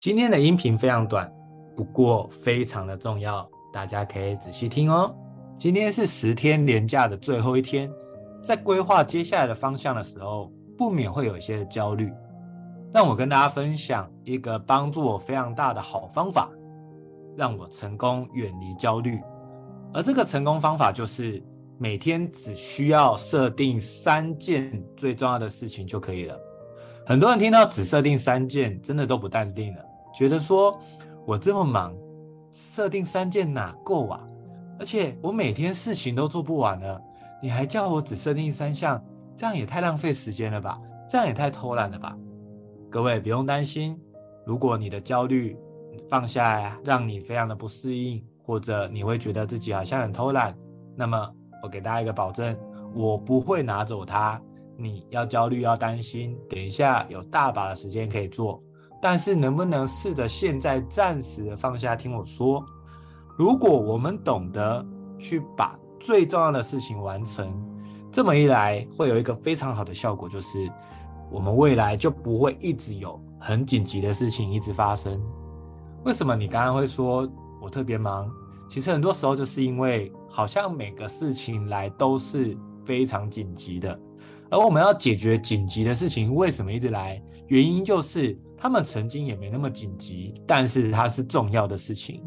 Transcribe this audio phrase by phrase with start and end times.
[0.00, 1.30] 今天的音频非常短，
[1.76, 5.14] 不过非常的重要，大家可以仔细听哦。
[5.58, 7.92] 今天是十天连假的最后一天，
[8.42, 12.10] 在规划接下来的方向的时候，不免会有一些焦虑。
[12.90, 16.48] 让我跟大家分享一个帮助我非常大的好方法，
[17.36, 19.20] 让我成功远离焦虑。
[19.92, 21.44] 而这个成功方法就是
[21.76, 26.40] 每天只需要设定三件最重要的事情就可以了。
[27.04, 30.78] 很多人听到只设定三件，真的都不淡定了，觉得说
[31.26, 31.94] 我这么忙，
[32.52, 34.20] 设定三件哪够啊？
[34.78, 37.02] 而且我每天事情都做不完了，
[37.42, 39.02] 你还叫我只设定三项，
[39.36, 40.80] 这样也太浪费时间了吧？
[41.08, 42.16] 这样也太偷懒了吧？
[42.90, 43.98] 各位不用担心，
[44.46, 45.56] 如果你的焦虑
[46.08, 48.24] 放下来，让你非常的不适应。
[48.42, 50.52] 或者你会觉得自己好像很偷懒，
[50.96, 51.32] 那么
[51.62, 52.56] 我给大家一个保证，
[52.92, 54.42] 我不会拿走它。
[54.76, 58.60] 你要焦虑要担心，等一下有大把的时间可以做，
[59.00, 61.96] 但是能不能试着现在暂时的放下？
[61.96, 62.64] 听我说，
[63.36, 64.84] 如果我们懂得
[65.18, 67.50] 去把最重要的事情完成，
[68.12, 70.70] 这么一来会有一个非常好的效果，就是
[71.30, 75.20] 我们未来就不会一直有很紧急的事情一直发生。
[76.04, 78.30] 为什么你刚刚会说我特别忙？
[78.68, 83.98] 其实很多时候就是因为好像每个事情来都是非常紧急的，
[84.50, 87.22] 而我们要解决紧急的事情，为什么一直来？
[87.48, 92.22] 原因就是他们曾经也没那么紧急，但是它是重要的事情。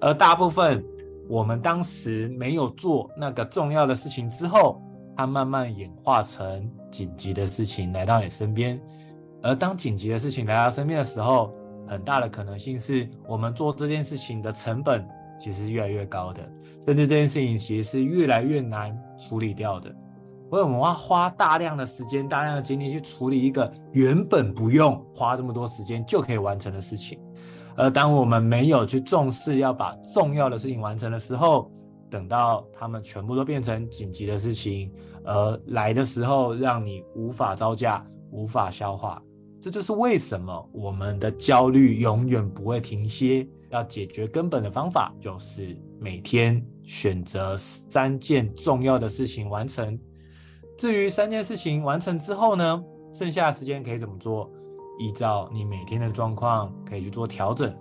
[0.00, 0.84] 而大部分
[1.28, 4.82] 我们当时没有做那个重要的事情之后，
[5.16, 8.80] 它慢慢演化成紧急的事情来到你身边。
[9.42, 11.54] 而当紧急的事情来到身边的时候，
[11.86, 15.06] 很大的可能性是我们做这件事情的成本。
[15.38, 16.40] 其实是越来越高的，
[16.82, 19.94] 甚至这件事情其实是越来越难处理掉的。
[20.48, 27.18] 所以我们要花大量的时间、大量的精力去处理一个原本不用花这么多时间就可以完成的事情。
[27.76, 31.70] 而当我们没有去重视要把重要的事情完成的时候，
[32.08, 34.92] 等到他们全部都变成紧急的事情，
[35.24, 39.20] 而来的时候让你无法招架、无法消化。
[39.60, 43.46] 这就是为什么我们的焦虑永远不会停歇。
[43.70, 49.98] 要解决根本的方法，就是每天选择三件重要的事情完成。
[50.76, 54.50] 至于三件事情完成之后呢，剩下的时间可以怎么做？
[54.98, 57.74] 依照你每天的状况可以去做调整。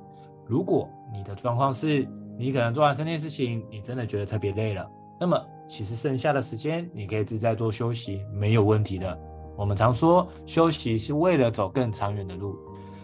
[0.45, 2.07] 如果你的状况是
[2.37, 4.89] 你可能做完三件事情，你真的觉得特别累了，
[5.19, 9.17] 那么其实剩下的时间你可以自在做休息，没有问题的。
[9.57, 12.57] 我们常说休息是为了走更长远的路，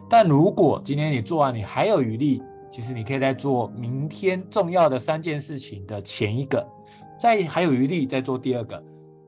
[0.10, 2.42] 但如果今天你做完，你还有余力。
[2.70, 6.66] 其实你可以在做明天重要的三件事情的前一个，
[7.20, 8.82] 再还有余力再做第二个，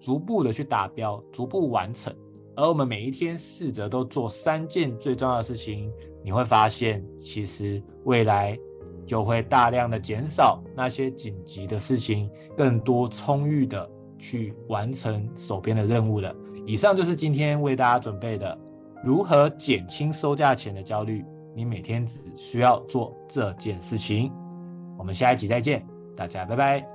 [0.03, 2.14] 逐步的去达标，逐步完成。
[2.58, 5.90] 而我们每一天试着都做三件最重要的事情，
[6.22, 8.59] 你会发现，其实未来
[9.08, 16.36] 就会大量的减少那些紧急的事情，更多充裕的去完成手边的任务了。
[16.66, 18.59] 以上就是今天为大家准备的，
[19.06, 21.24] 如何减轻收价前的焦虑。
[21.56, 24.30] 你每天只需要做这件事情。
[24.97, 26.93] 我们下一集再见，大家拜拜。